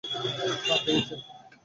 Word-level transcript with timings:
হ্যাঁ, 0.03 0.79
পেয়েছে। 0.85 1.15